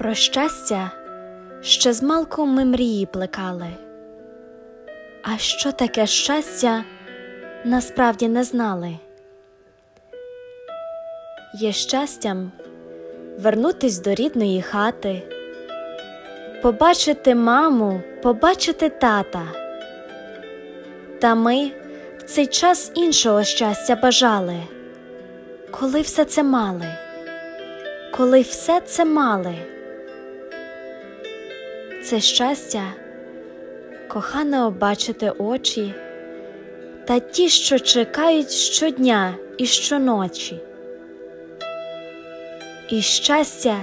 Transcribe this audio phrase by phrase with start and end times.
[0.00, 0.90] Про щастя
[1.62, 3.66] ще змалку ми мрії плекали.
[5.22, 6.84] А що таке щастя,
[7.64, 8.98] насправді не знали.
[11.54, 12.52] Є щастям
[13.38, 15.22] вернутись до рідної хати,
[16.62, 19.42] побачити маму, побачити тата.
[21.20, 21.70] Та ми
[22.18, 24.56] в цей час іншого щастя бажали,
[25.70, 26.86] коли все це мали,
[28.16, 29.79] коли все це мали.
[32.02, 32.82] Це щастя,
[34.08, 35.94] кохане обачити очі
[37.06, 40.60] та ті, що чекають щодня і щоночі.
[42.90, 43.76] І щастя,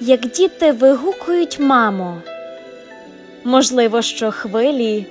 [0.00, 2.22] як діти вигукують мамо,
[3.44, 5.06] можливо, що хвилі,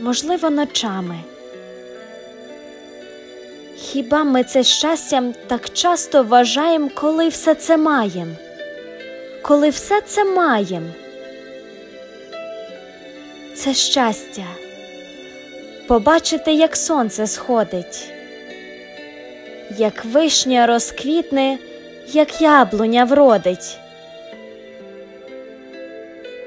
[0.00, 1.18] можливо, ночами.
[3.76, 8.36] Хіба ми це щастям так часто вважаємо, коли все це маєм?
[9.42, 10.92] Коли все це маєм?
[13.56, 14.44] Це щастя.
[15.86, 18.08] Побачити, як сонце сходить,
[19.78, 21.58] як вишня розквітне,
[22.12, 23.78] як яблуня вродить,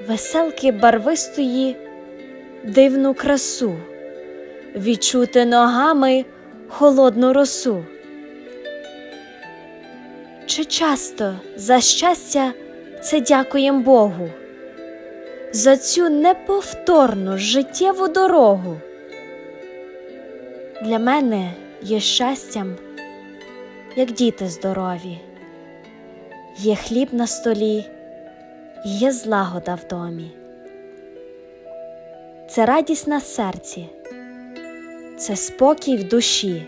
[0.07, 1.75] веселки барвистої
[2.63, 3.75] дивну красу,
[4.75, 6.25] відчути ногами
[6.67, 7.85] холодну росу.
[10.45, 12.53] Чи часто за щастя
[13.01, 14.29] це дякуєм Богу,
[15.51, 18.77] за цю неповторну життєву дорогу?
[20.83, 22.75] Для мене є щастям,
[23.95, 25.19] як діти здорові,
[26.57, 27.85] є хліб на столі,
[28.85, 30.31] і є злагода в домі.
[32.49, 33.89] Це радість на серці,
[35.17, 36.67] це спокій в душі,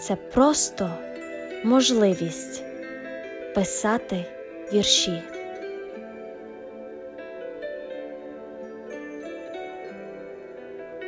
[0.00, 0.90] це просто
[1.64, 2.62] можливість
[3.54, 4.24] писати
[4.72, 5.22] вірші.